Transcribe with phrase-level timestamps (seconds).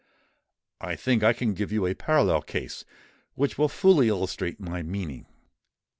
[0.79, 2.85] I think I can give you a parallel case,
[3.35, 5.27] which will fully illustrate my meaning.